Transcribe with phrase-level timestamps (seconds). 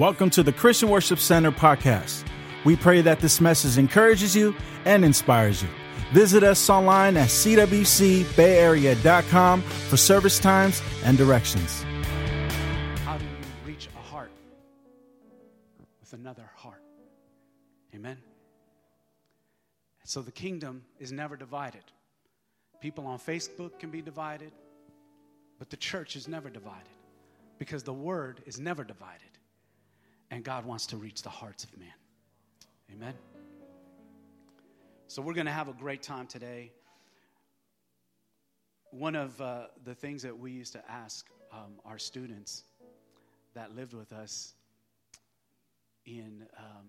[0.00, 2.24] Welcome to the Christian Worship Center podcast.
[2.64, 5.68] We pray that this message encourages you and inspires you.
[6.14, 11.82] Visit us online at cwcbayarea.com for service times and directions.
[13.04, 13.30] How do you
[13.66, 14.30] reach a heart
[16.00, 16.82] with another heart?
[17.94, 18.16] Amen.
[20.04, 21.84] So the kingdom is never divided.
[22.80, 24.52] People on Facebook can be divided,
[25.58, 26.88] but the church is never divided
[27.58, 29.29] because the word is never divided.
[30.30, 31.88] And God wants to reach the hearts of man.
[32.92, 33.14] Amen.
[35.06, 36.70] So we're going to have a great time today.
[38.92, 42.64] One of uh, the things that we used to ask um, our students
[43.54, 44.54] that lived with us
[46.06, 46.86] in um,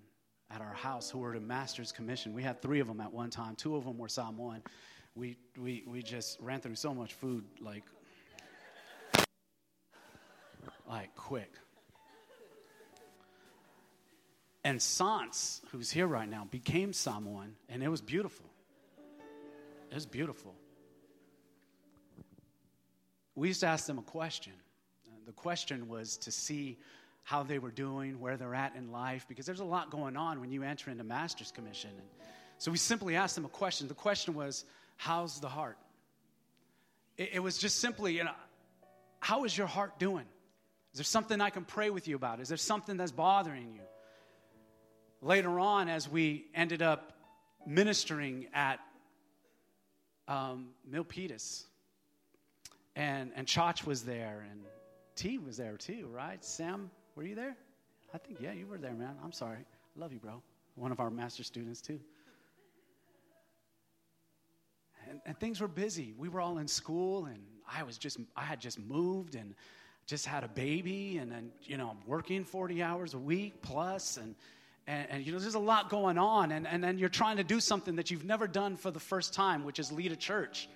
[0.53, 2.33] at our house who were in master's commission.
[2.33, 3.55] We had three of them at one time.
[3.55, 4.61] Two of them were Samoan.
[5.15, 7.83] We we we just ran through so much food like
[10.87, 11.53] like quick.
[14.63, 18.45] And Sans, who's here right now, became Samoan, and it was beautiful.
[19.89, 20.53] It was beautiful.
[23.35, 24.53] We used to ask them a question.
[25.25, 26.77] The question was to see
[27.23, 30.39] how they were doing, where they're at in life, because there's a lot going on
[30.41, 31.91] when you enter into master's commission.
[31.91, 32.07] And
[32.57, 33.87] so we simply asked them a question.
[33.87, 34.65] The question was,
[34.97, 35.77] How's the heart?
[37.17, 38.35] It, it was just simply, you know,
[39.19, 40.25] how is your heart doing?
[40.93, 42.39] Is there something I can pray with you about?
[42.39, 43.81] Is there something that's bothering you?
[45.23, 47.13] Later on, as we ended up
[47.67, 48.79] ministering at
[50.27, 51.65] um, Milpitas,
[52.95, 54.61] and, and Chach was there, and
[55.15, 56.43] T was there too, right?
[56.43, 57.55] Sam, were you there?
[58.15, 59.15] I think, yeah, you were there, man.
[59.23, 59.57] I'm sorry.
[59.59, 60.41] I love you, bro.
[60.73, 61.99] One of our master students, too.
[65.07, 66.15] And, and things were busy.
[66.17, 69.53] We were all in school, and I was just, I had just moved and
[70.07, 74.17] just had a baby, and then, you know, I'm working 40 hours a week plus,
[74.17, 74.33] and,
[74.91, 77.45] and, and, you know, there's a lot going on, and, and then you're trying to
[77.45, 80.67] do something that you've never done for the first time, which is lead a church.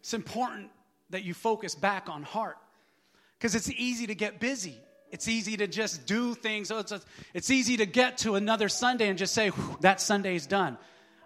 [0.00, 0.68] It's important
[1.08, 2.58] that you focus back on heart
[3.38, 4.76] because it's easy to get busy.
[5.10, 6.70] It's easy to just do things.
[6.70, 7.00] It's, a,
[7.32, 10.76] it's easy to get to another Sunday and just say, that Sunday is done.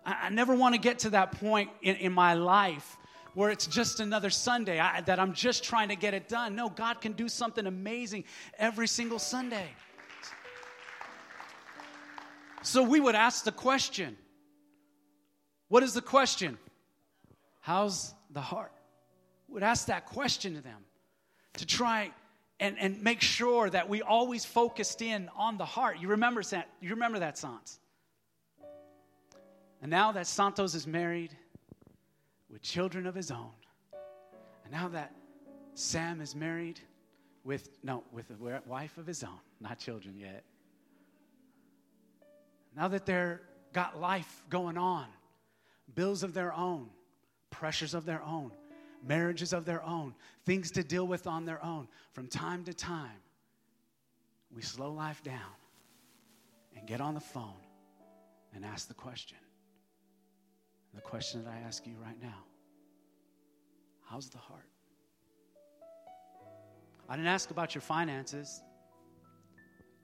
[0.06, 2.97] I, I never want to get to that point in, in my life
[3.34, 6.54] where it's just another Sunday, I, that I'm just trying to get it done.
[6.54, 8.25] No, God can do something amazing
[8.60, 9.66] every single Sunday.
[12.64, 14.16] So we would ask the question
[15.69, 16.58] What is the question?
[17.60, 18.72] How's the heart?
[19.48, 20.84] We would ask that question to them
[21.58, 22.10] to try
[22.58, 25.98] and, and make sure that we always focused in on the heart.
[25.98, 27.78] You remember that, you remember that, Santos.
[29.82, 31.36] And now that Santos is married
[32.50, 33.53] with children of his own,
[34.64, 35.14] and now that
[35.74, 36.80] Sam is married
[37.44, 40.44] with, no, with a wife of his own, not children yet.
[42.76, 43.40] Now that they're
[43.72, 45.06] got life going on,
[45.94, 46.88] bills of their own,
[47.50, 48.50] pressures of their own,
[49.06, 50.14] marriages of their own,
[50.44, 53.20] things to deal with on their own, from time to time,
[54.54, 55.38] we slow life down
[56.76, 57.54] and get on the phone
[58.54, 59.38] and ask the question.
[60.94, 62.44] The question that I ask you right now
[64.04, 64.68] How's the heart?
[67.08, 68.62] I didn't ask about your finances.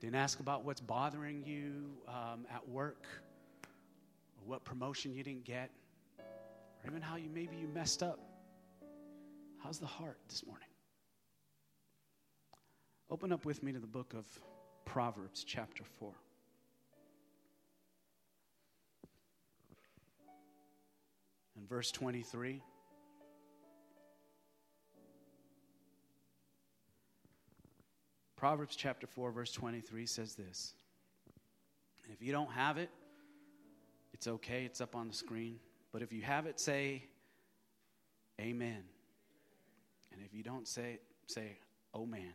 [0.00, 3.06] Didn't ask about what's bothering you um, at work
[3.62, 5.70] or what promotion you didn't get
[6.18, 8.18] or even how you maybe you messed up.
[9.62, 10.66] How's the heart this morning?
[13.10, 14.26] Open up with me to the book of
[14.86, 16.12] Proverbs, chapter 4.
[21.56, 22.62] And verse 23.
[28.40, 30.72] Proverbs chapter 4, verse 23 says this.
[32.04, 32.88] And if you don't have it,
[34.14, 35.58] it's okay, it's up on the screen.
[35.92, 37.04] But if you have it, say
[38.40, 38.82] amen.
[40.10, 41.58] And if you don't say it, say,
[41.92, 42.32] oh man.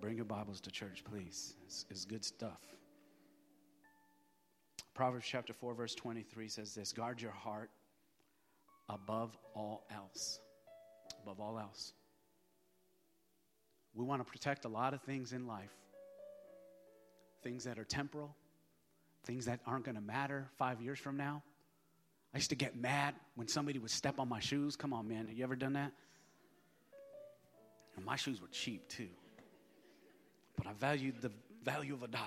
[0.00, 1.54] Bring your Bibles to church, please.
[1.66, 2.62] It's, it's good stuff.
[4.94, 7.70] Proverbs chapter 4, verse 23 says this Guard your heart
[8.88, 10.38] above all else.
[11.24, 11.94] Above all else.
[13.94, 15.70] We want to protect a lot of things in life
[17.42, 18.34] things that are temporal,
[19.26, 21.42] things that aren't going to matter five years from now.
[22.32, 24.76] I used to get mad when somebody would step on my shoes.
[24.76, 25.26] Come on, man.
[25.28, 25.92] Have you ever done that?
[27.96, 29.10] And my shoes were cheap, too.
[30.56, 31.30] But I valued the
[31.62, 32.24] value of a dollar.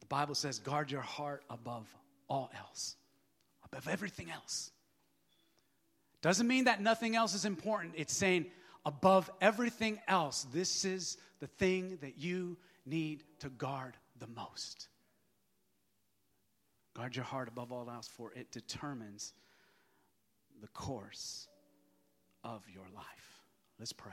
[0.00, 1.86] But The Bible says, guard your heart above
[2.30, 2.96] all else,
[3.62, 4.70] above everything else.
[6.20, 7.94] Doesn't mean that nothing else is important.
[7.96, 8.46] It's saying
[8.84, 14.88] above everything else, this is the thing that you need to guard the most.
[16.94, 19.32] Guard your heart above all else, for it determines
[20.60, 21.46] the course
[22.42, 23.42] of your life.
[23.78, 24.12] Let's pray.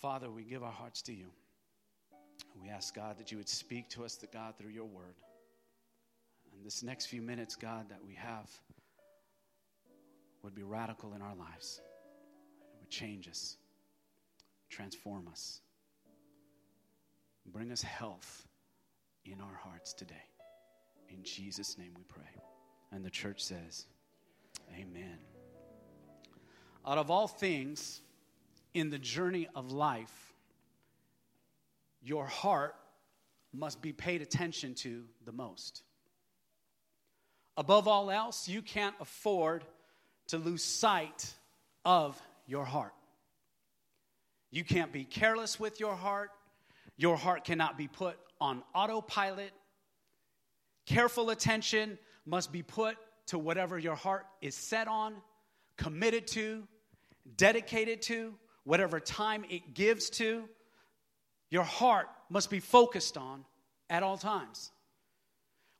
[0.00, 1.26] Father, we give our hearts to you.
[2.60, 5.16] We ask, God, that you would speak to us, the God, through your word.
[6.52, 8.48] And this next few minutes, God, that we have
[10.42, 11.80] would be radical in our lives.
[12.74, 13.56] It would change us,
[14.70, 15.60] transform us,
[17.46, 18.46] bring us health
[19.24, 20.14] in our hearts today.
[21.08, 22.42] In Jesus' name we pray.
[22.90, 23.86] And the church says,
[24.78, 25.18] Amen.
[26.86, 28.00] Out of all things
[28.74, 30.34] in the journey of life,
[32.02, 32.74] your heart
[33.52, 35.82] must be paid attention to the most.
[37.56, 39.64] Above all else, you can't afford
[40.28, 41.34] to lose sight
[41.84, 42.94] of your heart.
[44.50, 46.30] You can't be careless with your heart.
[46.96, 49.52] Your heart cannot be put on autopilot.
[50.86, 52.96] Careful attention must be put
[53.26, 55.14] to whatever your heart is set on,
[55.76, 56.66] committed to,
[57.36, 58.34] dedicated to,
[58.64, 60.48] whatever time it gives to.
[61.50, 63.44] Your heart must be focused on
[63.88, 64.70] at all times.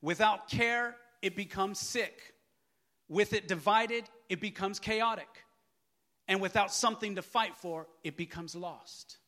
[0.00, 2.31] Without care, it becomes sick.
[3.12, 5.28] With it divided, it becomes chaotic.
[6.28, 9.18] And without something to fight for, it becomes lost.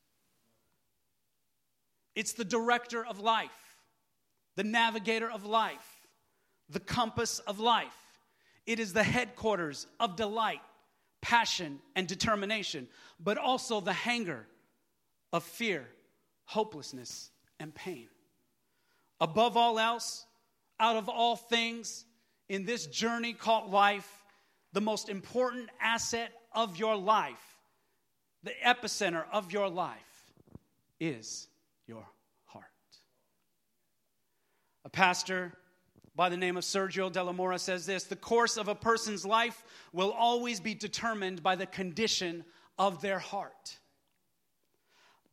[2.14, 3.50] It's the director of life,
[4.56, 6.06] the navigator of life,
[6.70, 7.92] the compass of life.
[8.64, 10.62] It is the headquarters of delight,
[11.20, 12.88] passion, and determination,
[13.20, 14.46] but also the hangar
[15.30, 15.86] of fear,
[16.46, 18.08] hopelessness, and pain.
[19.20, 20.24] Above all else,
[20.80, 22.06] out of all things
[22.48, 24.08] in this journey called life,
[24.72, 27.58] the most important asset of your life,
[28.42, 29.98] the epicenter of your life,
[31.00, 31.48] is
[31.86, 32.06] your
[32.44, 32.64] heart.
[34.84, 35.52] A pastor
[36.16, 39.24] by the name of Sergio de la Mora says this The course of a person's
[39.24, 42.44] life will always be determined by the condition
[42.78, 43.78] of their heart.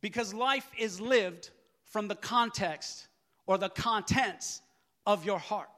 [0.00, 1.50] Because life is lived
[1.84, 3.06] from the context
[3.46, 4.60] or the contents
[5.06, 5.68] of your heart.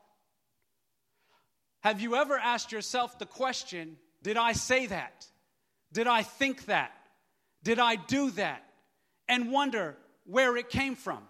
[1.84, 5.26] Have you ever asked yourself the question Did I say that?
[5.92, 6.92] Did I think that?
[7.62, 8.64] Did I do that?
[9.28, 11.20] And wonder where it came from.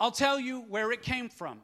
[0.00, 1.60] I'll tell you where it came from,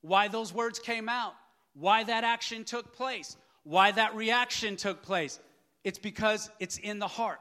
[0.00, 1.34] why those words came out,
[1.74, 5.40] why that action took place, why that reaction took place.
[5.82, 7.40] It's because it's in the heart.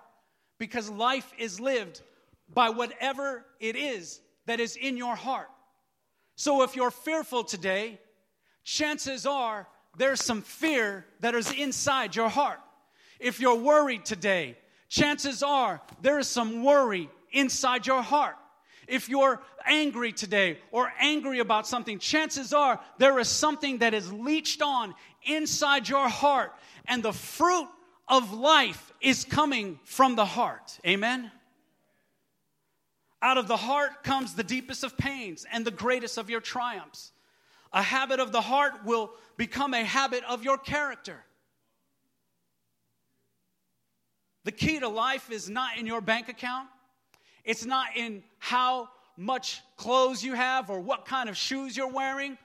[0.58, 2.02] Because life is lived
[2.52, 5.50] by whatever it is that is in your heart.
[6.36, 8.00] So if you're fearful today,
[8.66, 9.68] chances are
[9.98, 12.60] there's some fear that is inside your heart.
[13.20, 14.58] If you're worried today,
[14.90, 18.36] chances are there is some worry inside your heart.
[18.88, 24.12] If you're angry today or angry about something, chances are there is something that is
[24.12, 26.54] leached on inside your heart,
[26.88, 27.68] and the fruit
[28.08, 30.80] of life is coming from the heart.
[30.86, 31.32] Amen?
[33.22, 37.12] Out of the heart comes the deepest of pains and the greatest of your triumphs.
[37.76, 41.18] A habit of the heart will become a habit of your character.
[44.46, 46.70] The key to life is not in your bank account,
[47.44, 52.38] it's not in how much clothes you have or what kind of shoes you're wearing,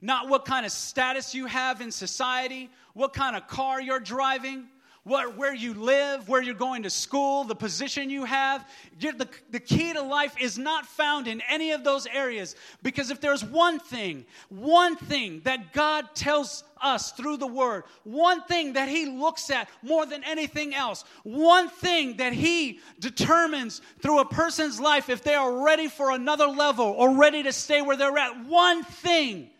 [0.00, 4.68] not what kind of status you have in society, what kind of car you're driving
[5.08, 8.68] what, where you live, where you're going to school, the position you have.
[9.00, 13.20] The, the key to life is not found in any of those areas because if
[13.20, 18.88] there's one thing, one thing that God tells us through the Word, one thing that
[18.88, 24.78] He looks at more than anything else, one thing that He determines through a person's
[24.78, 28.44] life if they are ready for another level or ready to stay where they're at,
[28.44, 29.50] one thing,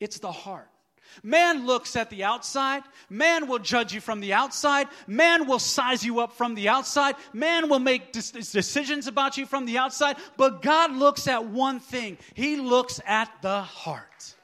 [0.00, 0.68] it's the heart.
[1.22, 2.82] Man looks at the outside.
[3.08, 4.88] Man will judge you from the outside.
[5.06, 7.16] Man will size you up from the outside.
[7.32, 10.16] Man will make decisions about you from the outside.
[10.36, 14.34] But God looks at one thing He looks at the heart.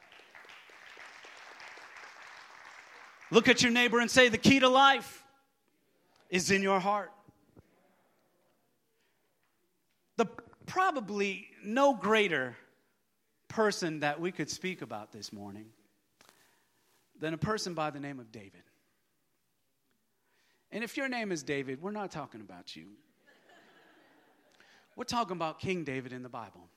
[3.30, 5.24] Look at your neighbor and say, The key to life
[6.28, 7.12] is in your heart.
[10.16, 10.26] The
[10.66, 12.56] probably no greater
[13.48, 15.66] person that we could speak about this morning
[17.22, 18.64] than a person by the name of David.
[20.72, 22.86] And if your name is David, we're not talking about you.
[24.96, 26.68] We're talking about King David in the Bible.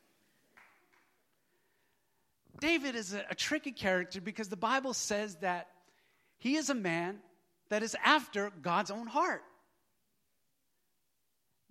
[2.60, 5.68] David is a, a, tricky character because the Bible says that
[6.38, 7.18] he is a man
[7.70, 9.44] that is after God's own heart.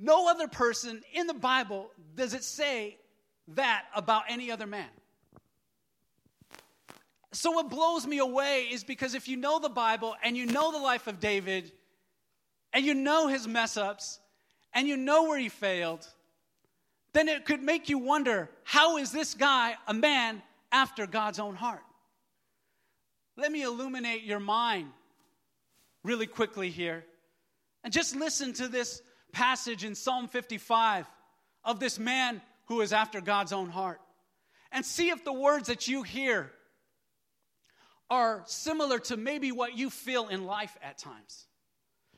[0.00, 2.98] No other person in the Bible does it say
[3.54, 4.90] that about any other man.
[7.34, 10.70] So, what blows me away is because if you know the Bible and you know
[10.70, 11.72] the life of David
[12.72, 14.20] and you know his mess ups
[14.72, 16.06] and you know where he failed,
[17.12, 21.56] then it could make you wonder how is this guy a man after God's own
[21.56, 21.82] heart?
[23.36, 24.92] Let me illuminate your mind
[26.04, 27.04] really quickly here.
[27.82, 31.04] And just listen to this passage in Psalm 55
[31.64, 34.00] of this man who is after God's own heart.
[34.70, 36.52] And see if the words that you hear
[38.14, 41.46] are similar to maybe what you feel in life at times.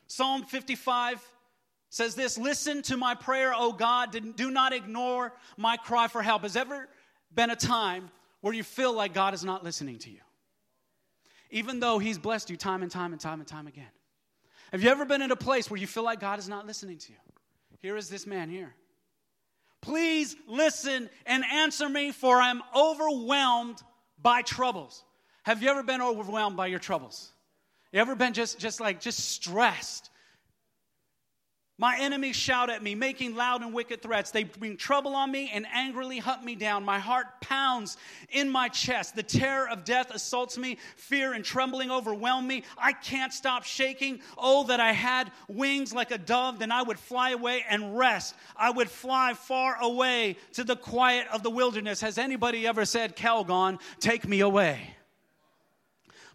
[0.07, 1.23] Psalm 55
[1.88, 4.17] says this Listen to my prayer, O God.
[4.37, 6.43] Do not ignore my cry for help.
[6.43, 6.88] Has ever
[7.35, 8.11] been a time
[8.43, 10.21] where you feel like God is not listening to you?
[11.50, 13.88] Even though He's blessed you time and time and time and time again.
[14.73, 16.99] Have you ever been in a place where you feel like God is not listening
[16.99, 17.19] to you?
[17.81, 18.75] Here is this man here.
[19.81, 23.81] Please listen and answer me, for I'm overwhelmed
[24.21, 25.05] by troubles.
[25.47, 27.31] Have you ever been overwhelmed by your troubles?
[27.93, 30.11] You ever been just, just like, just stressed?
[31.79, 34.33] My enemies shout at me, making loud and wicked threats.
[34.33, 36.85] They bring trouble on me and angrily hunt me down.
[36.85, 37.97] My heart pounds
[38.31, 39.15] in my chest.
[39.15, 40.79] The terror of death assaults me.
[40.97, 42.65] Fear and trembling overwhelm me.
[42.76, 44.23] I can't stop shaking.
[44.37, 48.35] Oh, that I had wings like a dove, then I would fly away and rest.
[48.57, 52.00] I would fly far away to the quiet of the wilderness.
[52.00, 54.97] Has anybody ever said, Calgon, take me away?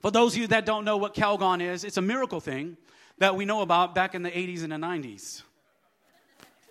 [0.01, 2.75] For those of you that don't know what Calgon is, it's a miracle thing
[3.19, 5.43] that we know about back in the 80s and the 90s.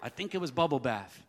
[0.02, 1.22] I think it was bubble bath.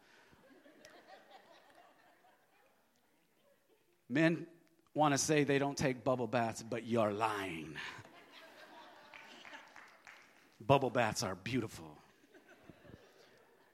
[4.09, 4.47] Men
[4.93, 7.75] want to say they don't take bubble baths, but you're lying.
[10.59, 11.97] bubble baths are beautiful.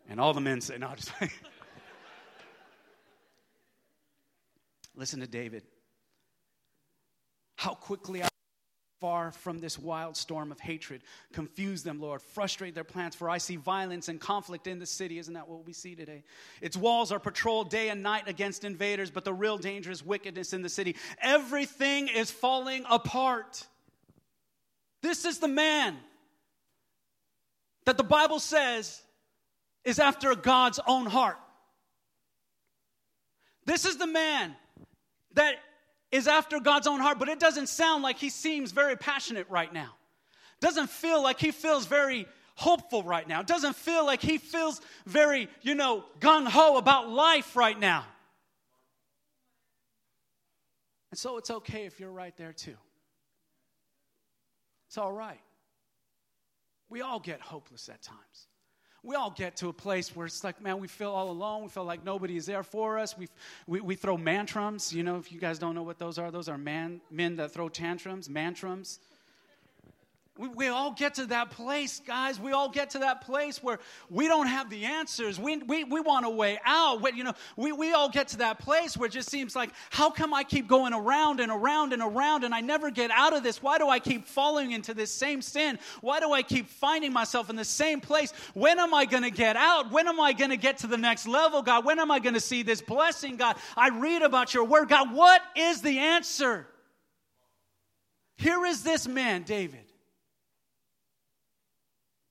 [0.09, 1.11] And all the men say, no, just
[4.95, 5.63] Listen to David.
[7.57, 8.27] How quickly I
[8.99, 11.01] far from this wild storm of hatred.
[11.33, 12.21] Confuse them, Lord.
[12.21, 15.19] Frustrate their plans, for I see violence and conflict in the city.
[15.19, 16.23] Isn't that what we see today?
[16.61, 20.53] Its walls are patrolled day and night against invaders, but the real danger is wickedness
[20.53, 20.95] in the city.
[21.21, 23.65] Everything is falling apart.
[25.01, 25.95] This is the man
[27.85, 29.01] that the Bible says
[29.83, 31.37] is after God's own heart.
[33.65, 34.55] This is the man
[35.33, 35.55] that
[36.11, 39.71] is after God's own heart, but it doesn't sound like he seems very passionate right
[39.73, 39.95] now.
[40.59, 43.43] Doesn't feel like he feels very hopeful right now.
[43.43, 48.05] Doesn't feel like he feels very, you know, gung ho about life right now.
[51.11, 52.75] And so it's okay if you're right there too.
[54.87, 55.41] It's all right.
[56.89, 58.47] We all get hopeless at times
[59.07, 61.63] we all get to a place where it's like, man, we feel all alone.
[61.63, 63.17] We feel like nobody is there for us.
[63.17, 63.29] we
[63.65, 64.93] we, we throw mantrums.
[64.93, 67.53] You know, if you guys don't know what those are, those are man, men that
[67.53, 68.99] throw tantrums, mantrums.
[70.37, 72.39] We, we all get to that place, guys.
[72.39, 73.79] We all get to that place where
[74.09, 75.39] we don't have the answers.
[75.39, 77.01] We, we, we want a way out.
[77.01, 79.71] We, you know, we, we all get to that place where it just seems like,
[79.89, 83.35] how come I keep going around and around and around and I never get out
[83.35, 83.61] of this?
[83.61, 85.79] Why do I keep falling into this same sin?
[86.01, 88.31] Why do I keep finding myself in the same place?
[88.53, 89.91] When am I going to get out?
[89.91, 91.85] When am I going to get to the next level, God?
[91.85, 93.55] When am I going to see this blessing, God?
[93.75, 95.13] I read about your word, God.
[95.13, 96.67] What is the answer?
[98.37, 99.86] Here is this man, David.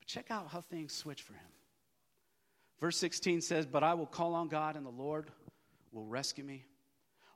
[0.07, 1.43] Check out how things switch for him.
[2.81, 5.31] Verse 16 says, But I will call on God, and the Lord
[5.93, 6.65] will rescue me.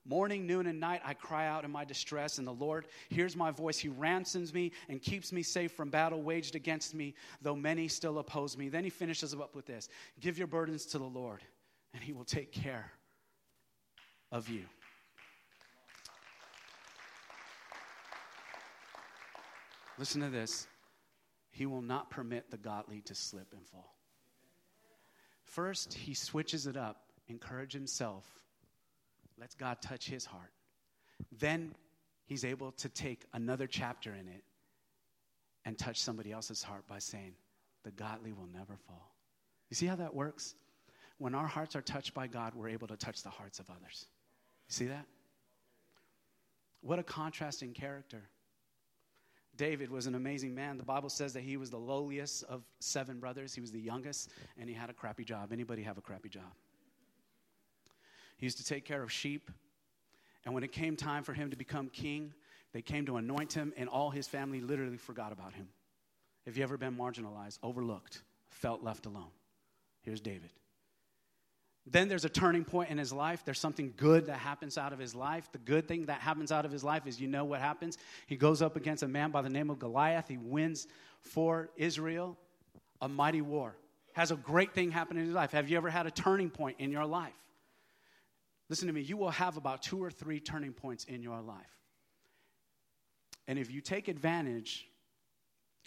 [0.06, 3.50] Morning, noon, and night, I cry out in my distress, and the Lord hears my
[3.50, 3.78] voice.
[3.78, 8.18] He ransoms me and keeps me safe from battle waged against me, though many still
[8.18, 8.68] oppose me.
[8.68, 9.88] Then he finishes up with this
[10.20, 11.42] Give your burdens to the Lord,
[11.92, 12.92] and he will take care
[14.32, 14.64] of you.
[19.98, 20.66] Listen to this.
[21.50, 23.94] He will not permit the godly to slip and fall.
[25.44, 28.24] First, he switches it up, encourage himself,
[29.38, 30.52] lets God touch his heart.
[31.32, 31.74] Then
[32.26, 34.44] he's able to take another chapter in it
[35.64, 37.34] and touch somebody else's heart by saying,
[37.82, 39.14] The godly will never fall.
[39.68, 40.54] You see how that works?
[41.18, 44.06] When our hearts are touched by God, we're able to touch the hearts of others.
[44.68, 45.06] You see that?
[46.80, 48.22] What a contrasting character.
[49.60, 50.78] David was an amazing man.
[50.78, 53.54] The Bible says that he was the lowliest of seven brothers.
[53.54, 55.52] He was the youngest, and he had a crappy job.
[55.52, 56.50] Anybody have a crappy job?
[58.38, 59.50] He used to take care of sheep.
[60.46, 62.32] And when it came time for him to become king,
[62.72, 65.68] they came to anoint him, and all his family literally forgot about him.
[66.46, 69.28] Have you ever been marginalized, overlooked, felt left alone?
[70.00, 70.52] Here's David.
[71.86, 73.42] Then there's a turning point in his life.
[73.44, 75.50] There's something good that happens out of his life.
[75.50, 77.98] The good thing that happens out of his life is you know what happens.
[78.26, 80.28] He goes up against a man by the name of Goliath.
[80.28, 80.86] He wins
[81.22, 82.36] for Israel
[83.00, 83.76] a mighty war.
[84.12, 85.52] Has a great thing happen in his life.
[85.52, 87.32] Have you ever had a turning point in your life?
[88.68, 91.56] Listen to me, you will have about two or three turning points in your life.
[93.48, 94.86] And if you take advantage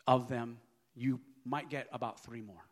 [0.06, 0.58] of them,
[0.96, 2.66] you might get about three more.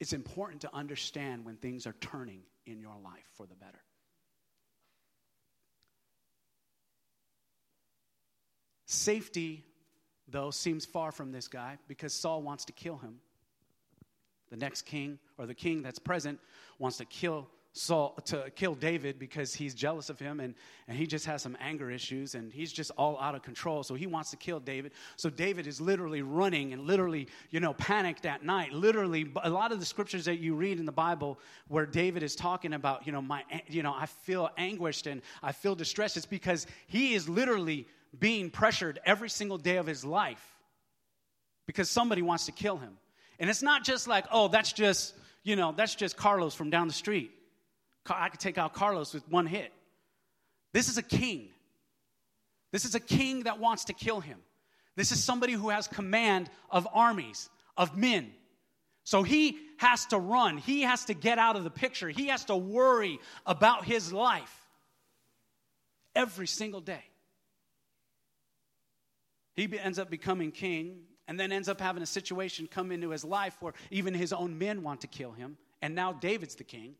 [0.00, 3.80] It's important to understand when things are turning in your life for the better.
[8.86, 9.64] Safety,
[10.28, 13.20] though, seems far from this guy because Saul wants to kill him.
[14.50, 16.38] The next king, or the king that's present,
[16.78, 20.54] wants to kill Saul to kill David because he's jealous of him and,
[20.86, 23.82] and he just has some anger issues and he's just all out of control.
[23.82, 24.92] So he wants to kill David.
[25.16, 28.72] So David is literally running and literally, you know, panicked at night.
[28.72, 32.36] Literally, a lot of the scriptures that you read in the Bible where David is
[32.36, 36.16] talking about, you know, my, you know, I feel anguished and I feel distressed.
[36.16, 40.46] It's because he is literally being pressured every single day of his life
[41.66, 42.98] because somebody wants to kill him.
[43.40, 46.86] And it's not just like, oh, that's just, you know, that's just Carlos from down
[46.86, 47.32] the street.
[48.08, 49.72] I could take out Carlos with one hit.
[50.72, 51.48] This is a king.
[52.72, 54.38] This is a king that wants to kill him.
[54.96, 58.32] This is somebody who has command of armies, of men.
[59.04, 60.58] So he has to run.
[60.58, 62.08] He has to get out of the picture.
[62.08, 64.54] He has to worry about his life
[66.14, 67.04] every single day.
[69.54, 73.24] He ends up becoming king and then ends up having a situation come into his
[73.24, 75.56] life where even his own men want to kill him.
[75.80, 76.94] And now David's the king.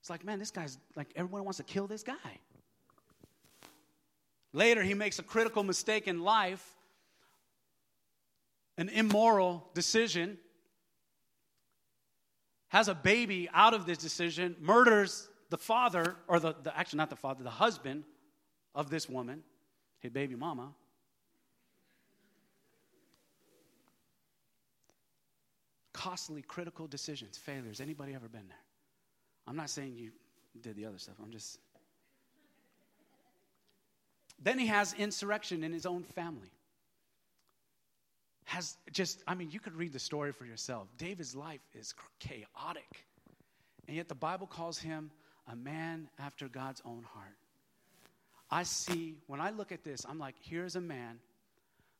[0.00, 2.40] It's like, man, this guy's like, everyone wants to kill this guy.
[4.52, 6.64] Later, he makes a critical mistake in life,
[8.78, 10.38] an immoral decision,
[12.68, 17.10] has a baby out of this decision, murders the father, or the, the actually not
[17.10, 18.04] the father, the husband
[18.74, 19.42] of this woman,
[20.00, 20.72] his baby mama.
[25.92, 27.80] Costly, critical decisions, failures.
[27.80, 28.67] Anybody ever been there?
[29.48, 30.10] I'm not saying you
[30.60, 31.14] did the other stuff.
[31.22, 31.58] I'm just.
[34.40, 36.52] Then he has insurrection in his own family.
[38.44, 40.88] Has just, I mean, you could read the story for yourself.
[40.96, 43.06] David's life is chaotic.
[43.86, 45.10] And yet the Bible calls him
[45.50, 47.36] a man after God's own heart.
[48.50, 51.18] I see, when I look at this, I'm like, here's a man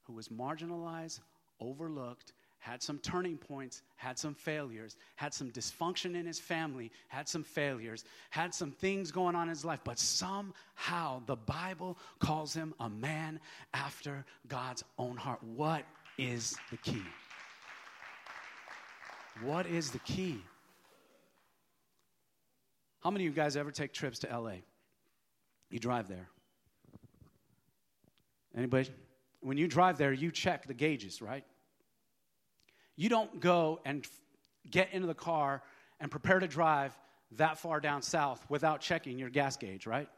[0.04, 1.20] who was marginalized,
[1.60, 7.28] overlooked, had some turning points, had some failures, had some dysfunction in his family, had
[7.28, 12.52] some failures, had some things going on in his life, but somehow the Bible calls
[12.52, 13.40] him a man
[13.74, 15.42] after God's own heart.
[15.42, 15.84] What
[16.18, 17.02] is the key?
[19.42, 20.42] What is the key?
[23.00, 24.56] How many of you guys ever take trips to LA?
[25.70, 26.28] You drive there.
[28.56, 28.90] Anybody?
[29.40, 31.44] When you drive there, you check the gauges, right?
[32.98, 34.04] You don't go and
[34.68, 35.62] get into the car
[36.00, 36.92] and prepare to drive
[37.36, 40.08] that far down south without checking your gas gauge, right?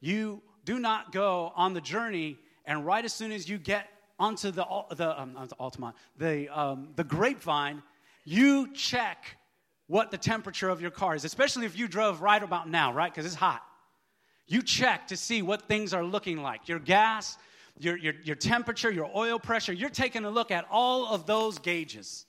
[0.00, 3.86] You do not go on the journey and right as soon as you get
[4.18, 7.84] onto the, the, um, Altamont, the, um, the grapevine,
[8.24, 9.36] you check
[9.86, 13.12] what the temperature of your car is, especially if you drove right about now, right?
[13.12, 13.62] Because it's hot.
[14.48, 16.68] You check to see what things are looking like.
[16.68, 17.38] Your gas,
[17.78, 21.58] your, your, your temperature, your oil pressure, you're taking a look at all of those
[21.58, 22.26] gauges.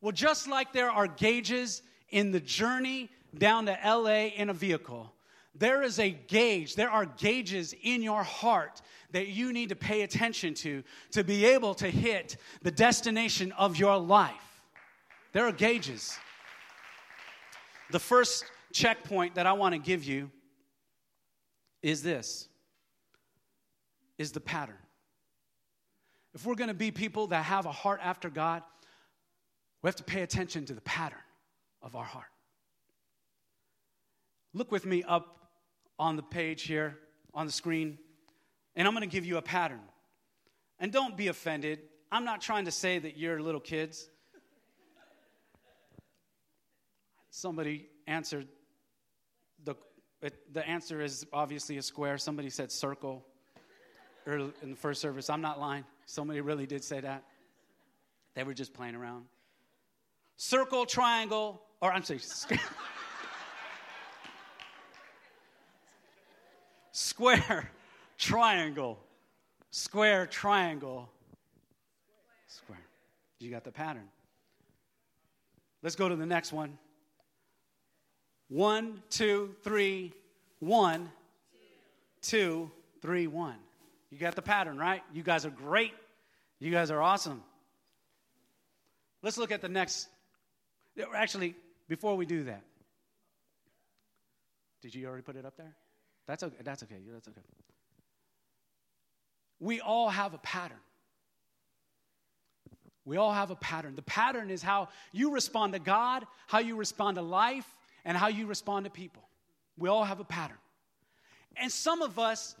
[0.00, 5.12] Well, just like there are gauges in the journey down to LA in a vehicle,
[5.54, 10.02] there is a gauge, there are gauges in your heart that you need to pay
[10.02, 14.62] attention to to be able to hit the destination of your life.
[15.32, 16.16] There are gauges.
[17.90, 20.30] The first checkpoint that I want to give you
[21.82, 22.48] is this
[24.18, 24.76] is the pattern.
[26.34, 28.62] If we're going to be people that have a heart after God,
[29.82, 31.18] we have to pay attention to the pattern
[31.80, 32.26] of our heart.
[34.52, 35.50] Look with me up
[35.98, 36.98] on the page here,
[37.32, 37.98] on the screen,
[38.74, 39.80] and I'm going to give you a pattern.
[40.78, 41.80] And don't be offended.
[42.10, 44.08] I'm not trying to say that you're little kids.
[47.30, 48.48] Somebody answered
[49.64, 49.74] the
[50.52, 52.18] the answer is obviously a square.
[52.18, 53.24] Somebody said circle
[54.28, 55.28] early in the first service.
[55.30, 55.84] I'm not lying.
[56.06, 57.24] Somebody really did say that.
[58.34, 59.24] They were just playing around.
[60.36, 62.20] Circle, triangle, or I'm sorry,
[66.92, 67.70] square,
[68.16, 69.00] triangle,
[69.70, 71.08] square, triangle,
[72.46, 72.86] square.
[73.40, 74.08] You got the pattern.
[75.82, 76.78] Let's go to the next one.
[78.48, 80.12] One, two, three,
[80.60, 81.10] one,
[82.22, 83.56] two, three, one.
[84.10, 85.02] You got the pattern, right?
[85.12, 85.92] You guys are great.
[86.58, 87.42] You guys are awesome.
[89.22, 90.08] Let's look at the next.
[91.14, 91.54] Actually,
[91.88, 92.62] before we do that,
[94.82, 95.74] did you already put it up there?
[96.26, 96.56] That's okay.
[96.62, 96.96] That's okay.
[97.12, 97.40] That's okay.
[99.60, 100.78] We all have a pattern.
[103.04, 103.96] We all have a pattern.
[103.96, 107.66] The pattern is how you respond to God, how you respond to life,
[108.04, 109.22] and how you respond to people.
[109.78, 110.58] We all have a pattern.
[111.56, 112.54] And some of us,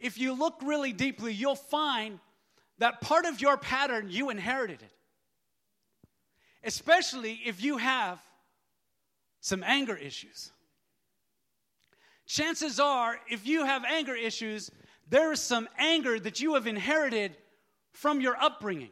[0.00, 2.18] if you look really deeply, you'll find
[2.78, 4.92] that part of your pattern, you inherited it.
[6.64, 8.20] Especially if you have
[9.40, 10.52] some anger issues.
[12.26, 14.70] Chances are, if you have anger issues,
[15.08, 17.36] there is some anger that you have inherited
[17.92, 18.90] from your upbringing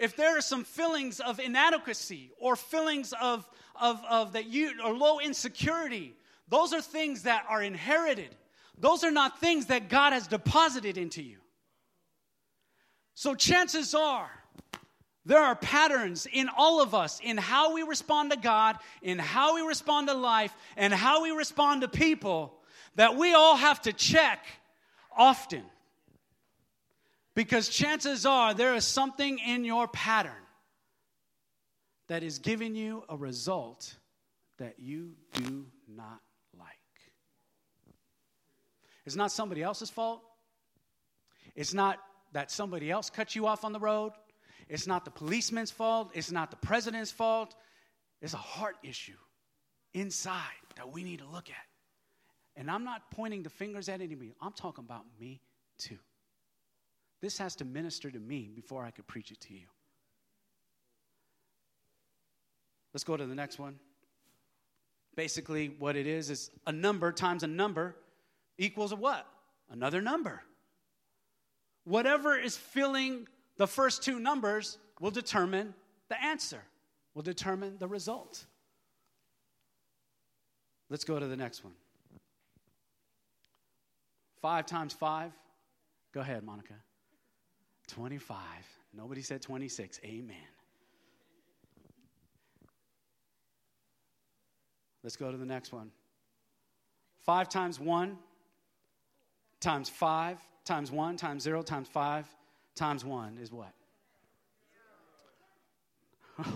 [0.00, 3.46] if there are some feelings of inadequacy or feelings of,
[3.78, 6.14] of, of that you or low insecurity,
[6.48, 8.34] those are things that are inherited.
[8.80, 11.36] Those are not things that God has deposited into you.
[13.14, 14.30] So chances are
[15.26, 19.54] there are patterns in all of us in how we respond to God, in how
[19.54, 22.54] we respond to life, and how we respond to people
[22.94, 24.44] that we all have to check
[25.14, 25.62] often.
[27.34, 30.32] Because chances are there is something in your pattern
[32.08, 33.94] that is giving you a result
[34.56, 36.20] that you do not.
[39.10, 40.22] It's not somebody else's fault.
[41.56, 41.98] It's not
[42.30, 44.12] that somebody else cut you off on the road.
[44.68, 46.12] It's not the policeman's fault.
[46.14, 47.56] It's not the president's fault.
[48.22, 49.16] It's a heart issue
[49.94, 51.56] inside that we need to look at.
[52.54, 55.40] And I'm not pointing the fingers at anybody, I'm talking about me
[55.76, 55.98] too.
[57.20, 59.66] This has to minister to me before I could preach it to you.
[62.94, 63.80] Let's go to the next one.
[65.16, 67.96] Basically, what it is is a number times a number
[68.60, 69.26] equals a what?
[69.70, 70.42] Another number.
[71.84, 75.74] Whatever is filling the first two numbers will determine
[76.08, 76.62] the answer,
[77.14, 78.44] will determine the result.
[80.88, 81.72] Let's go to the next one.
[84.42, 85.32] Five times five.
[86.12, 86.74] Go ahead, Monica.
[87.88, 88.36] 25.
[88.92, 90.00] Nobody said 26.
[90.04, 90.36] Amen.
[95.02, 95.90] Let's go to the next one.
[97.24, 98.18] 5 times 1
[99.60, 102.26] times 5 times 1 times 0 times 5
[102.74, 103.72] times 1 is what?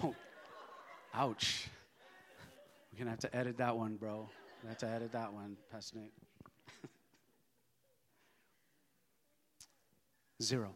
[0.02, 0.14] Oh,
[1.12, 1.68] ouch.
[2.90, 4.28] We're going to have to edit that one, bro.
[4.62, 6.12] We have to edit that one, Pastor Nate.
[10.42, 10.74] Zero.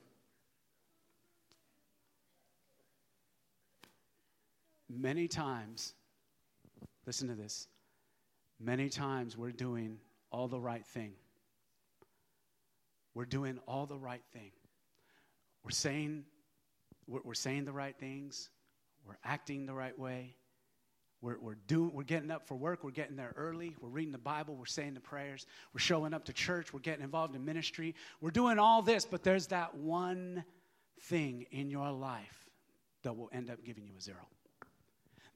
[4.91, 5.95] Many times,
[7.07, 7.69] listen to this,
[8.61, 9.99] many times we're doing
[10.31, 11.13] all the right thing.
[13.19, 14.53] We're doing all the right thing.
[15.65, 16.23] We're saying,
[17.09, 18.49] we're, we're saying the right things.
[19.05, 20.37] We're acting the right way.
[21.21, 22.85] We're, we're, doing, we're getting up for work.
[22.85, 23.75] We're getting there early.
[23.81, 24.55] We're reading the Bible.
[24.55, 25.49] We're saying the prayers.
[25.75, 26.73] We're showing up to church.
[26.73, 27.97] We're getting involved in ministry.
[28.21, 30.45] We're doing all this, but there's that one
[31.01, 32.47] thing in your life
[33.03, 34.29] that will end up giving you a zero.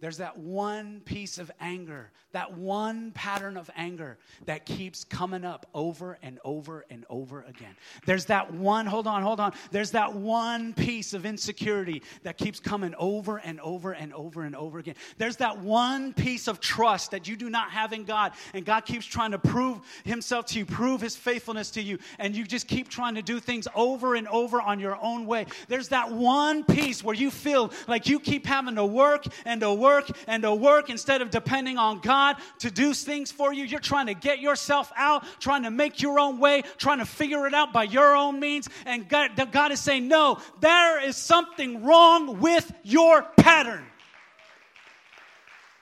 [0.02, 5.64] There's that one piece of anger, that one pattern of anger that keeps coming up
[5.74, 7.76] over and over and over again.
[8.04, 9.52] There's that one, hold on, hold on.
[9.70, 14.56] There's that one piece of insecurity that keeps coming over and over and over and
[14.56, 14.96] over again.
[15.18, 18.84] There's that one piece of trust that you do not have in God, and God
[18.84, 22.66] keeps trying to prove Himself to you, prove His faithfulness to you, and you just
[22.66, 25.46] keep trying to do things over and over on your own way.
[25.68, 29.72] There's that one piece where you feel like you keep having to work and to
[29.72, 33.64] work work and to work instead of depending on God to do things for you.
[33.64, 37.46] You're trying to get yourself out, trying to make your own way, trying to figure
[37.46, 38.68] it out by your own means.
[38.86, 43.84] And God, God is saying, No, there is something wrong with your pattern.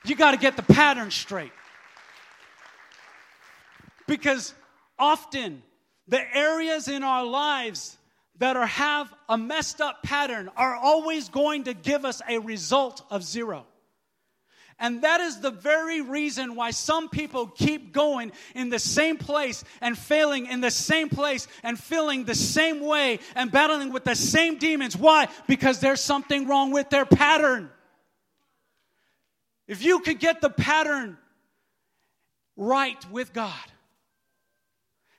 [0.04, 1.52] You got to get the pattern straight.
[4.06, 4.54] Because
[4.98, 5.62] often
[6.08, 7.96] the areas in our lives
[8.38, 13.04] that are have a messed up pattern are always going to give us a result
[13.10, 13.66] of zero.
[14.80, 19.62] And that is the very reason why some people keep going in the same place
[19.82, 24.16] and failing in the same place and feeling the same way and battling with the
[24.16, 24.96] same demons.
[24.96, 25.28] Why?
[25.46, 27.70] Because there's something wrong with their pattern.
[29.68, 31.18] If you could get the pattern
[32.56, 33.52] right with God,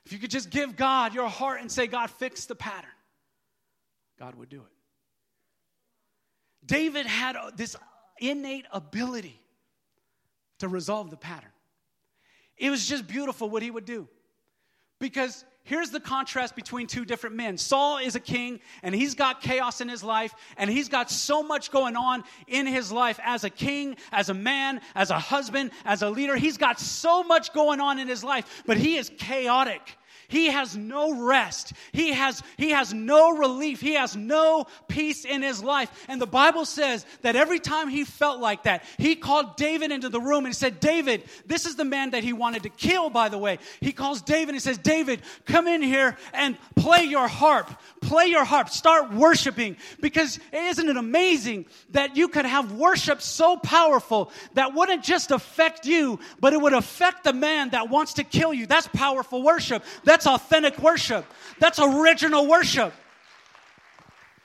[0.04, 2.90] if you could just give God your heart and say, God, fix the pattern,
[4.18, 4.66] God would do it.
[6.66, 7.76] David had this
[8.18, 9.38] innate ability
[10.62, 11.50] to resolve the pattern.
[12.56, 14.08] It was just beautiful what he would do.
[15.00, 17.58] Because here's the contrast between two different men.
[17.58, 21.42] Saul is a king and he's got chaos in his life and he's got so
[21.42, 25.72] much going on in his life as a king, as a man, as a husband,
[25.84, 26.36] as a leader.
[26.36, 29.98] He's got so much going on in his life, but he is chaotic.
[30.32, 31.74] He has no rest.
[31.92, 33.82] He has, he has no relief.
[33.82, 35.90] He has no peace in his life.
[36.08, 40.08] And the Bible says that every time he felt like that, he called David into
[40.08, 43.28] the room and said, David, this is the man that he wanted to kill, by
[43.28, 43.58] the way.
[43.82, 47.70] He calls David and says, David, come in here and play your harp.
[48.00, 48.70] Play your harp.
[48.70, 49.76] Start worshiping.
[50.00, 55.84] Because isn't it amazing that you could have worship so powerful that wouldn't just affect
[55.84, 58.66] you, but it would affect the man that wants to kill you?
[58.66, 59.84] That's powerful worship.
[60.04, 61.26] That's that's authentic worship.
[61.58, 62.92] That's original worship.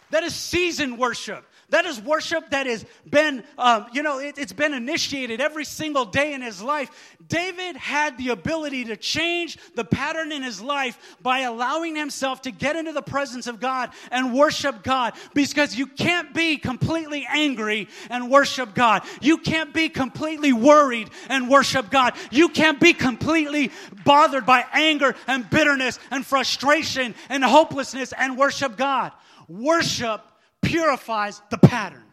[0.09, 1.45] That is seasoned worship.
[1.69, 6.05] That is worship that has been, um, you know, it, it's been initiated every single
[6.05, 6.89] day in his life.
[7.27, 12.51] David had the ability to change the pattern in his life by allowing himself to
[12.51, 17.89] get into the presence of God and worship God because you can't be completely angry
[18.09, 19.03] and worship God.
[19.19, 22.13] You can't be completely worried and worship God.
[22.31, 23.71] You can't be completely
[24.05, 29.11] bothered by anger and bitterness and frustration and hopelessness and worship God.
[29.49, 30.21] Worship
[30.67, 32.03] purifies the pattern.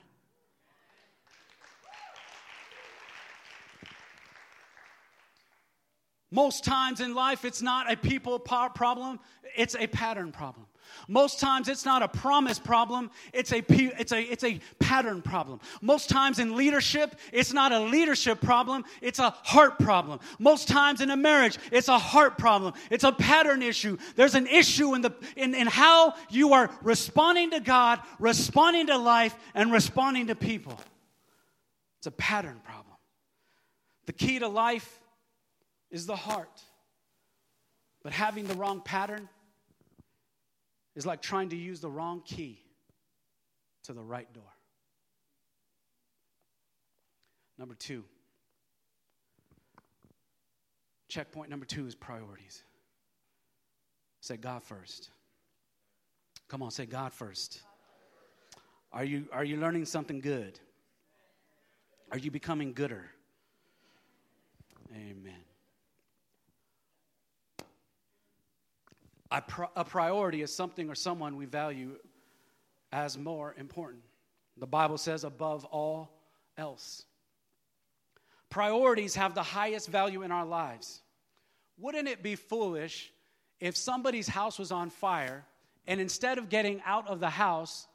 [6.31, 9.21] Most times in life, it's not a people problem,
[9.57, 10.67] it's a pattern problem.
[11.09, 15.61] Most times it's not a promise problem, it's a, it's, a, it's a pattern problem.
[15.81, 20.21] Most times in leadership, it's not a leadership problem, it's a heart problem.
[20.39, 23.97] Most times in a marriage, it's a heart problem, it's a pattern issue.
[24.17, 28.97] There's an issue in, the, in, in how you are responding to God, responding to
[28.99, 30.79] life, and responding to people.
[31.99, 32.97] It's a pattern problem.
[34.07, 35.01] The key to life
[35.91, 36.63] is the heart.
[38.03, 39.29] But having the wrong pattern
[40.95, 42.61] is like trying to use the wrong key
[43.85, 44.43] to the right door.
[47.59, 48.05] Number two,
[51.09, 52.63] checkpoint number two is priorities.
[54.21, 55.11] Say God first.
[56.49, 57.61] Come on, say God first.
[58.93, 60.59] Are you, are you learning something good?
[62.11, 63.11] Are you becoming gooder?
[64.93, 65.43] Amen.
[69.77, 71.97] A priority is something or someone we value
[72.93, 74.03] as more important.
[74.57, 76.11] The Bible says, above all
[76.57, 77.05] else.
[78.51, 81.01] Priorities have the highest value in our lives.
[81.77, 83.13] Wouldn't it be foolish
[83.59, 85.45] if somebody's house was on fire
[85.87, 87.89] and instead of getting out of the house,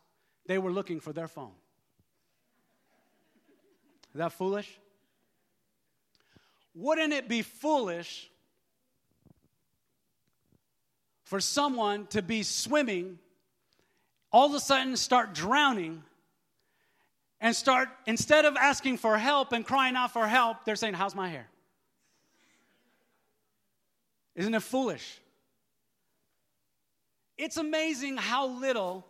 [0.47, 1.53] they were looking for their phone?
[4.13, 4.79] Is that foolish?
[6.75, 8.28] Wouldn't it be foolish
[11.29, 13.19] for someone to be swimming,
[14.31, 16.01] all of a sudden start drowning,
[17.39, 21.13] and start, instead of asking for help and crying out for help, they're saying, How's
[21.13, 21.47] my hair?
[24.33, 25.19] Isn't it foolish?
[27.37, 29.05] It's amazing how little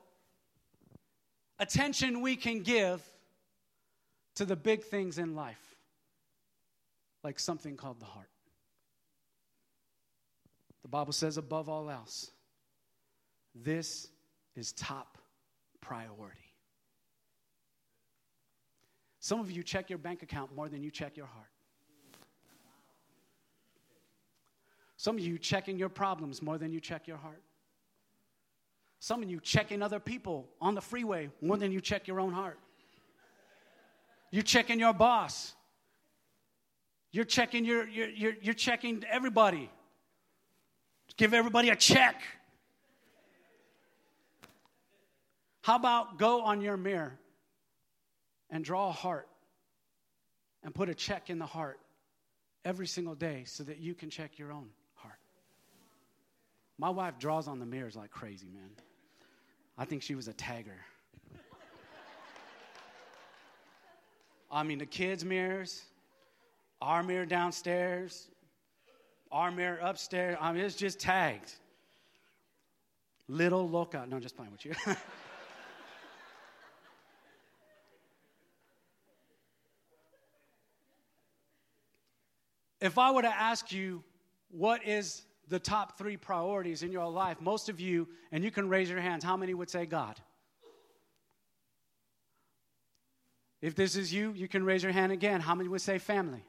[1.58, 3.02] attention we can give
[4.36, 5.78] to the big things in life,
[7.24, 8.30] like something called the heart.
[10.82, 12.32] The Bible says, above all else,
[13.54, 14.10] this
[14.56, 15.18] is top
[15.82, 16.40] priority.
[19.20, 21.50] Some of you check your bank account more than you check your heart.
[24.98, 27.42] Some of you checking your problems more than you check your heart.
[29.00, 32.34] Some of you checking other people on the freeway more than you check your own
[32.34, 32.60] heart.
[34.32, 35.56] You're checking your boss.
[37.12, 39.70] You're checking your, you're, checking everybody
[41.20, 42.22] Give everybody a check.
[45.60, 47.20] How about go on your mirror
[48.50, 49.28] and draw a heart
[50.64, 51.78] and put a check in the heart
[52.64, 55.20] every single day so that you can check your own heart?
[56.78, 58.70] My wife draws on the mirrors like crazy, man.
[59.78, 60.80] I think she was a tagger.
[64.50, 65.84] I mean, the kids' mirrors,
[66.82, 68.30] our mirror downstairs,
[69.32, 70.38] our mirror upstairs.
[70.40, 71.54] I mean, it's just tagged.
[73.28, 74.06] Little loca.
[74.10, 74.74] No, I'm just playing with you.
[82.82, 84.04] if I were to ask you
[84.50, 88.68] what is the top three priorities in your life, most of you, and you can
[88.68, 90.20] raise your hands, how many would say God?
[93.62, 95.42] If this is you, you can raise your hand again.
[95.42, 96.44] How many would say family?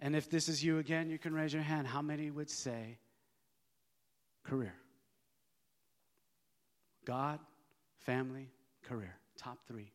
[0.00, 1.86] And if this is you again, you can raise your hand.
[1.86, 2.98] How many would say
[4.44, 4.74] career?
[7.04, 7.40] God,
[8.00, 8.50] family,
[8.84, 9.14] career.
[9.36, 9.92] Top three.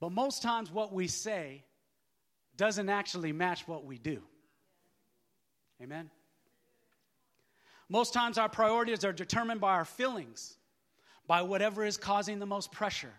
[0.00, 1.62] But most times, what we say
[2.56, 4.20] doesn't actually match what we do.
[5.80, 6.10] Amen?
[7.88, 10.56] Most times, our priorities are determined by our feelings,
[11.26, 13.12] by whatever is causing the most pressure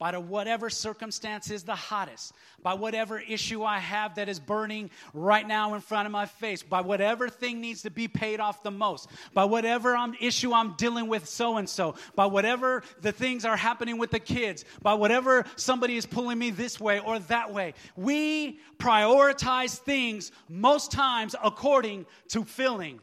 [0.00, 2.32] by whatever circumstance is the hottest,
[2.62, 6.62] by whatever issue I have that is burning right now in front of my face,
[6.62, 10.72] by whatever thing needs to be paid off the most, by whatever I'm, issue I'm
[10.72, 14.94] dealing with so and so, by whatever the things are happening with the kids, by
[14.94, 17.74] whatever somebody is pulling me this way or that way.
[17.94, 23.00] We prioritize things most times according to feeling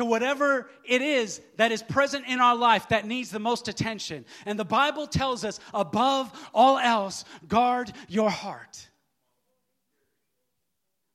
[0.00, 4.24] to whatever it is that is present in our life that needs the most attention.
[4.46, 8.88] And the Bible tells us, above all else, guard your heart.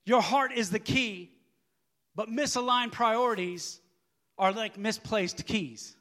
[0.04, 1.32] Your heart is the key,
[2.14, 3.80] but misaligned priorities
[4.38, 5.96] are like misplaced keys.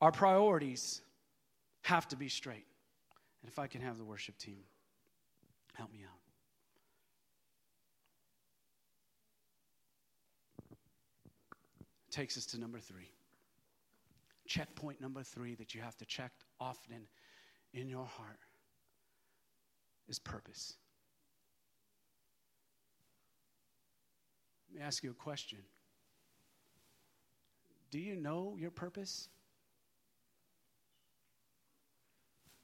[0.00, 1.02] Our priorities
[1.82, 2.66] have to be straight.
[3.42, 4.64] And if I can have the worship team
[5.74, 6.13] help me out.
[12.14, 13.10] Takes us to number three.
[14.46, 17.08] Checkpoint number three that you have to check often
[17.72, 18.38] in your heart
[20.08, 20.74] is purpose.
[24.70, 25.58] Let me ask you a question
[27.90, 29.28] Do you know your purpose?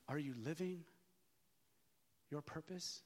[0.08, 0.84] Are you living
[2.30, 3.02] your purpose?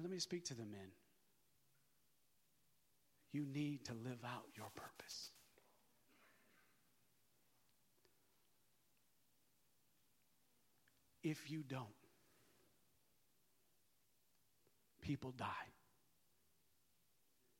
[0.00, 0.90] Let me speak to the men.
[3.32, 5.30] You need to live out your purpose.
[11.22, 11.86] If you don't,
[15.00, 15.46] people die.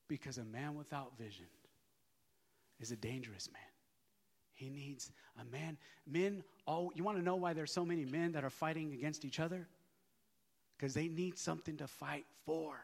[0.09, 1.47] Because a man without vision
[2.81, 3.63] is a dangerous man.
[4.55, 5.77] He needs a man.
[6.07, 9.25] Men, oh, you want to know why there's so many men that are fighting against
[9.25, 9.69] each other?
[10.77, 12.77] Because they need something to fight for.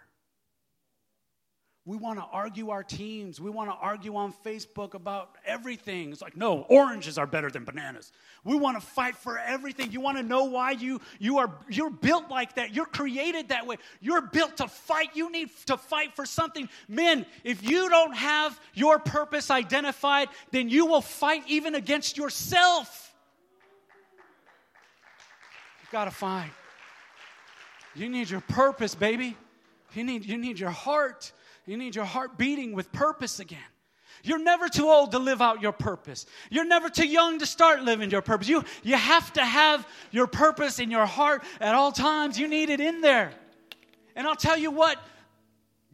[1.86, 3.40] We want to argue our teams.
[3.40, 6.10] We want to argue on Facebook about everything.
[6.10, 8.10] It's like, no, oranges are better than bananas.
[8.42, 9.92] We want to fight for everything.
[9.92, 12.74] You want to know why you, you are you're built like that.
[12.74, 13.76] You're created that way.
[14.00, 15.10] You're built to fight.
[15.14, 16.68] You need to fight for something.
[16.88, 23.14] Men, if you don't have your purpose identified, then you will fight even against yourself.
[25.82, 26.50] You've got to find.
[27.94, 29.36] You need your purpose, baby.
[29.94, 31.30] You need, you need your heart.
[31.66, 33.58] You need your heart beating with purpose again.
[34.22, 36.26] You're never too old to live out your purpose.
[36.50, 38.48] You're never too young to start living your purpose.
[38.48, 42.38] You, you have to have your purpose in your heart at all times.
[42.38, 43.32] You need it in there.
[44.14, 44.98] And I'll tell you what,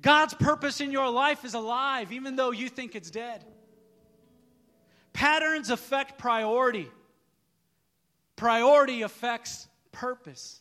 [0.00, 3.44] God's purpose in your life is alive, even though you think it's dead.
[5.12, 6.88] Patterns affect priority,
[8.36, 10.60] priority affects purpose.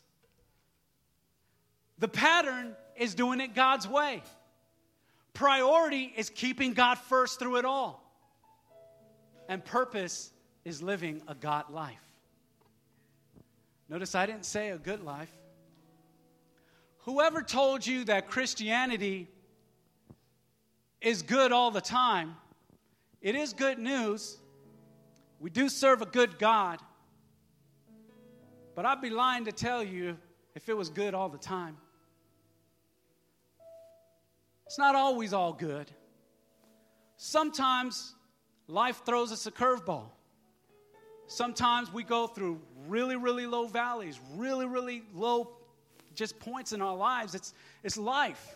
[2.00, 4.24] The pattern is doing it God's way.
[5.34, 8.04] Priority is keeping God first through it all.
[9.48, 10.32] And purpose
[10.65, 11.98] is living a God life.
[13.89, 15.32] Notice I didn't say a good life.
[17.00, 19.28] Whoever told you that Christianity
[21.02, 22.36] is good all the time,
[23.22, 24.38] it is good news.
[25.39, 26.80] We do serve a good God.
[28.76, 30.17] But I'd be lying to tell you
[30.56, 31.78] if it was good all the time.
[34.72, 35.92] It's not always all good.
[37.18, 38.16] Sometimes
[38.70, 40.06] life throws us a curveball.
[41.28, 45.58] Sometimes we go through really, really low valleys, really, really low
[46.16, 47.36] just points in our lives.
[47.36, 48.56] It's, it's life.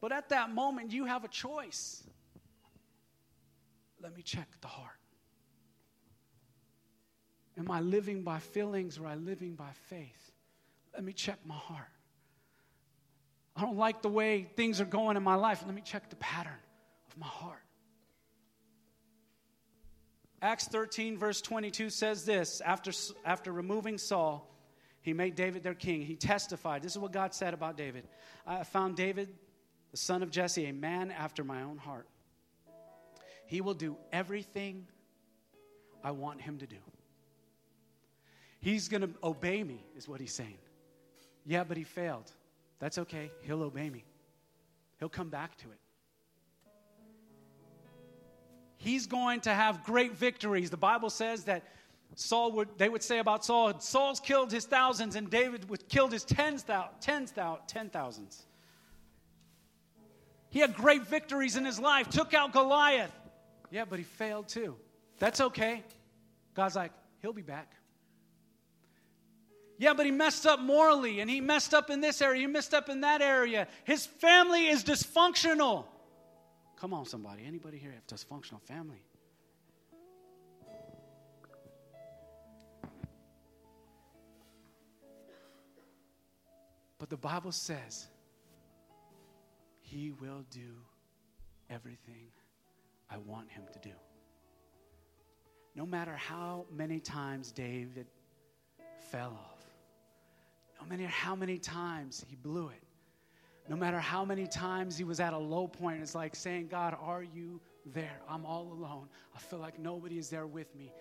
[0.00, 2.02] But at that moment, you have a choice.
[4.02, 4.98] Let me check the heart.
[7.56, 10.32] Am I living by feelings or am I living by faith?
[10.92, 11.86] Let me check my heart.
[13.58, 15.64] I don't like the way things are going in my life.
[15.66, 16.52] Let me check the pattern
[17.10, 17.58] of my heart.
[20.40, 22.92] Acts 13, verse 22 says this after,
[23.24, 24.48] after removing Saul,
[25.02, 26.02] he made David their king.
[26.02, 26.84] He testified.
[26.84, 28.04] This is what God said about David
[28.46, 29.28] I found David,
[29.90, 32.06] the son of Jesse, a man after my own heart.
[33.46, 34.86] He will do everything
[36.04, 36.76] I want him to do.
[38.60, 40.58] He's going to obey me, is what he's saying.
[41.44, 42.30] Yeah, but he failed.
[42.78, 43.30] That's okay.
[43.42, 44.04] He'll obey me,
[44.98, 45.78] he'll come back to it.
[48.78, 50.70] he's going to have great victories.
[50.70, 51.64] The Bible says that
[52.14, 56.12] Saul would, they would say about Saul, Saul's killed his thousands and David would killed
[56.12, 56.64] his tens,
[57.00, 57.32] tens,
[57.66, 58.46] ten thousands.
[60.50, 63.12] He had great victories in his life, took out Goliath.
[63.70, 64.76] Yeah, but he failed too.
[65.18, 65.84] That's okay.
[66.54, 67.70] God's like, he'll be back.
[69.78, 72.74] Yeah, but he messed up morally and he messed up in this area, he messed
[72.74, 73.68] up in that area.
[73.84, 75.84] His family is dysfunctional.
[76.76, 77.44] Come on, somebody.
[77.46, 79.02] Anybody here have dysfunctional family?
[86.98, 88.08] But the Bible says
[89.80, 90.74] he will do
[91.70, 92.26] everything
[93.08, 93.94] I want him to do.
[95.76, 98.06] No matter how many times David
[99.10, 99.57] fell off,
[100.80, 102.82] no matter how many times he blew it,
[103.68, 106.96] no matter how many times he was at a low point, it's like saying, God,
[107.00, 108.20] are you there?
[108.28, 109.08] I'm all alone.
[109.36, 110.92] I feel like nobody is there with me.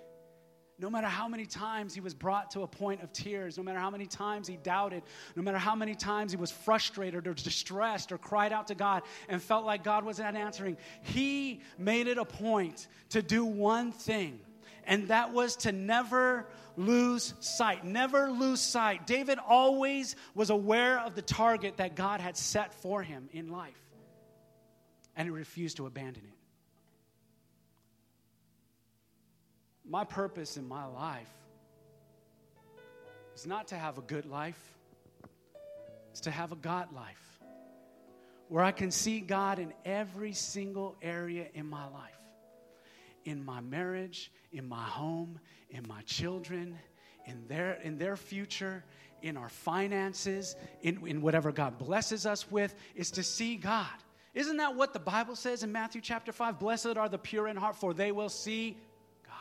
[0.79, 3.79] No matter how many times he was brought to a point of tears, no matter
[3.79, 5.01] how many times he doubted,
[5.35, 9.01] no matter how many times he was frustrated or distressed or cried out to God
[9.27, 14.39] and felt like God wasn't answering, he made it a point to do one thing,
[14.87, 17.83] and that was to never lose sight.
[17.83, 19.05] Never lose sight.
[19.05, 23.77] David always was aware of the target that God had set for him in life,
[25.15, 26.33] and he refused to abandon it.
[29.89, 31.29] My purpose in my life
[33.35, 34.59] is not to have a good life,
[36.11, 37.21] it's to have a God life
[38.49, 42.16] where I can see God in every single area in my life
[43.27, 45.37] in my marriage, in my home,
[45.69, 46.79] in my children,
[47.25, 48.85] in their, in their future,
[49.21, 53.85] in our finances, in, in whatever God blesses us with, is to see God.
[54.33, 56.57] Isn't that what the Bible says in Matthew chapter 5?
[56.57, 58.77] Blessed are the pure in heart, for they will see
[59.25, 59.33] God.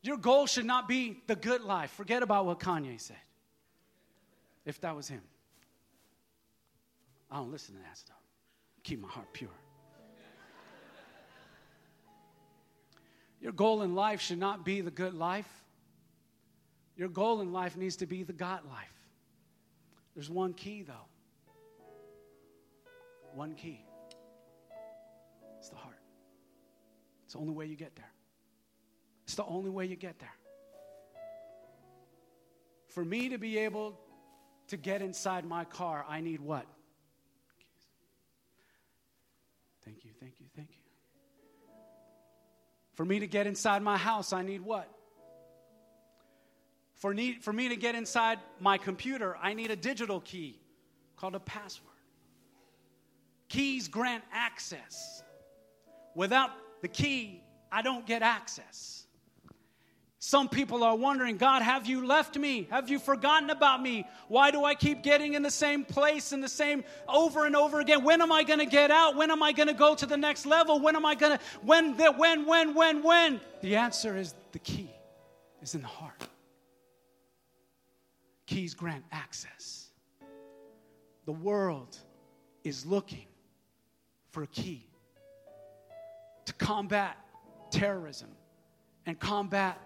[0.00, 1.90] your goal should not be the good life.
[1.90, 3.16] Forget about what Kanye said.
[4.64, 5.20] If that was him.
[7.30, 8.16] I don't listen to that stuff.
[8.82, 9.50] Keep my heart pure.
[13.44, 15.46] Your goal in life should not be the good life.
[16.96, 18.88] Your goal in life needs to be the God life.
[20.14, 20.94] There's one key, though.
[23.34, 23.84] One key.
[25.58, 26.00] It's the heart.
[27.26, 28.10] It's the only way you get there.
[29.24, 30.36] It's the only way you get there.
[32.88, 34.00] For me to be able
[34.68, 36.64] to get inside my car, I need what?
[39.84, 40.83] Thank you, thank you, thank you.
[42.94, 44.88] For me to get inside my house, I need what?
[46.94, 50.60] For, need, for me to get inside my computer, I need a digital key
[51.16, 51.90] called a password.
[53.48, 55.22] Keys grant access.
[56.14, 56.50] Without
[56.82, 59.03] the key, I don't get access.
[60.26, 62.66] Some people are wondering, God, have you left me?
[62.70, 64.06] Have you forgotten about me?
[64.28, 67.78] Why do I keep getting in the same place in the same over and over
[67.78, 68.04] again?
[68.04, 69.16] When am I going to get out?
[69.16, 70.80] When am I going to go to the next level?
[70.80, 73.38] When am I going to, when, the, when, when, when, when?
[73.60, 74.90] The answer is the key
[75.60, 76.26] is in the heart.
[78.46, 79.90] Keys grant access.
[81.26, 81.98] The world
[82.64, 83.26] is looking
[84.30, 84.86] for a key
[86.46, 87.18] to combat
[87.70, 88.30] terrorism
[89.04, 89.78] and combat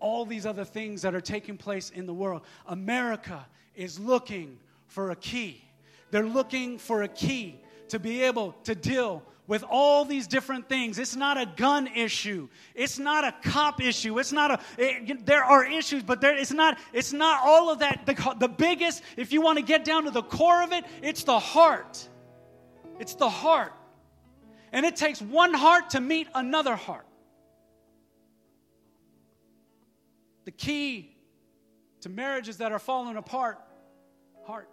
[0.00, 2.42] all these other things that are taking place in the world.
[2.66, 5.62] America is looking for a key.
[6.10, 10.98] They're looking for a key to be able to deal with all these different things.
[10.98, 12.48] It's not a gun issue.
[12.74, 14.18] It's not a cop issue.
[14.18, 14.60] It's not a.
[14.76, 16.78] It, there are issues, but there, it's not.
[16.92, 18.04] It's not all of that.
[18.04, 21.24] The, the biggest, if you want to get down to the core of it, it's
[21.24, 22.06] the heart.
[23.00, 23.72] It's the heart,
[24.70, 27.06] and it takes one heart to meet another heart.
[30.48, 31.14] The key
[32.00, 33.58] to marriages that are falling apart,
[34.46, 34.70] heart.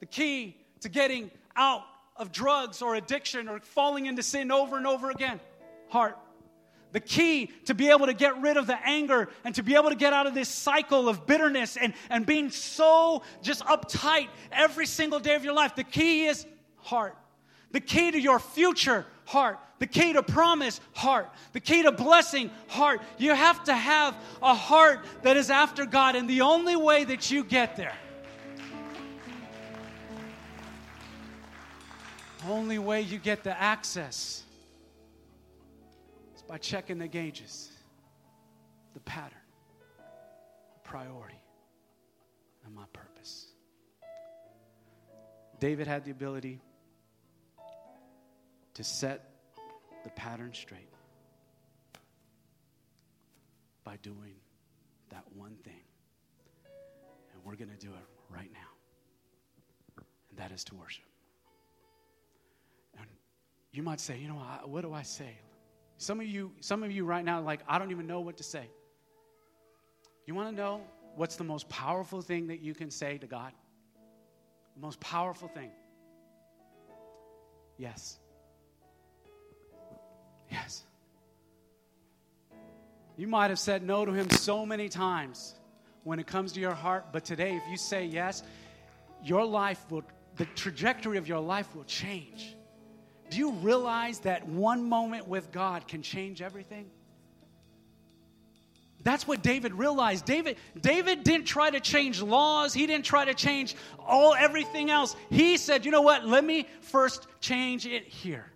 [0.00, 1.80] The key to getting out
[2.16, 5.40] of drugs or addiction or falling into sin over and over again,
[5.88, 6.18] heart.
[6.92, 9.88] The key to be able to get rid of the anger and to be able
[9.88, 14.84] to get out of this cycle of bitterness and, and being so just uptight every
[14.84, 15.74] single day of your life.
[15.76, 16.44] The key is
[16.76, 17.16] heart.
[17.76, 19.58] The key to your future, heart.
[19.80, 21.28] The key to promise, heart.
[21.52, 23.02] The key to blessing, heart.
[23.18, 27.30] You have to have a heart that is after God, and the only way that
[27.30, 27.92] you get there,
[32.48, 34.42] only way you get the access
[36.34, 37.70] is by checking the gauges,
[38.94, 39.36] the pattern,
[39.98, 41.42] the priority,
[42.64, 43.48] and my purpose.
[45.60, 46.62] David had the ability
[48.76, 49.30] to set
[50.04, 50.90] the pattern straight
[53.84, 54.34] by doing
[55.08, 55.80] that one thing.
[57.32, 60.04] And we're going to do it right now.
[60.28, 61.06] And that is to worship.
[62.98, 63.06] And
[63.72, 65.38] you might say, you know, what do I say?
[65.96, 68.42] Some of you, some of you right now, like, I don't even know what to
[68.42, 68.68] say.
[70.26, 70.82] You want to know
[71.14, 73.52] what's the most powerful thing that you can say to God?
[74.74, 75.70] The most powerful thing.
[77.78, 78.18] Yes.
[80.56, 80.84] Yes.
[83.16, 85.54] You might have said no to him so many times
[86.04, 88.42] when it comes to your heart, but today, if you say yes,
[89.24, 90.04] your life will,
[90.36, 92.54] the trajectory of your life will change.
[93.30, 96.90] Do you realize that one moment with God can change everything?
[99.02, 100.24] That's what David realized.
[100.24, 102.74] David, David didn't try to change laws.
[102.74, 105.14] He didn't try to change all everything else.
[105.30, 106.26] He said, "You know what?
[106.26, 108.50] Let me first change it here.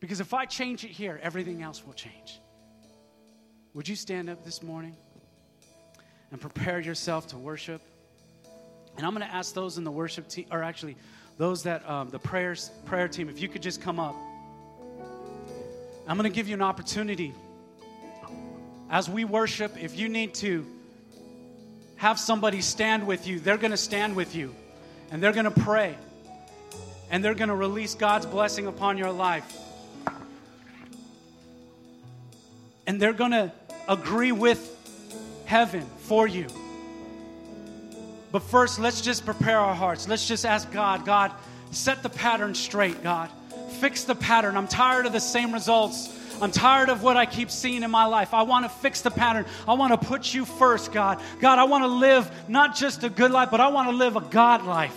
[0.00, 2.40] Because if I change it here, everything else will change."
[3.74, 4.96] Would you stand up this morning
[6.32, 7.80] and prepare yourself to worship?
[8.96, 10.96] And I'm going to ask those in the worship team, or actually,
[11.38, 14.16] those that um, the prayers prayer team, if you could just come up.
[16.08, 17.32] I'm going to give you an opportunity
[18.90, 19.80] as we worship.
[19.80, 20.66] If you need to
[21.96, 24.52] have somebody stand with you, they're going to stand with you,
[25.12, 25.96] and they're going to pray,
[27.10, 29.46] and they're going to release God's blessing upon your life.
[32.90, 33.52] And they're going to
[33.86, 34.58] agree with
[35.44, 36.48] heaven for you.
[38.32, 40.08] But first, let's just prepare our hearts.
[40.08, 41.30] Let's just ask God, God,
[41.70, 43.30] set the pattern straight, God.
[43.78, 44.56] Fix the pattern.
[44.56, 46.12] I'm tired of the same results.
[46.42, 48.34] I'm tired of what I keep seeing in my life.
[48.34, 49.46] I want to fix the pattern.
[49.68, 51.20] I want to put you first, God.
[51.40, 54.16] God, I want to live not just a good life, but I want to live
[54.16, 54.96] a God life.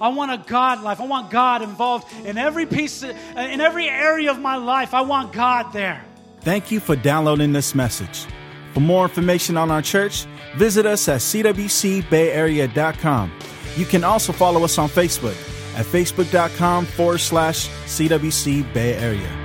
[0.00, 0.98] I want a God life.
[0.98, 4.94] I want God involved in every piece, in every area of my life.
[4.94, 6.02] I want God there.
[6.44, 8.26] Thank you for downloading this message.
[8.74, 10.26] For more information on our church,
[10.56, 13.32] visit us at cwcbayarea.com.
[13.76, 15.36] You can also follow us on Facebook
[15.76, 19.43] at facebook.com forward slash CWC Bay Area.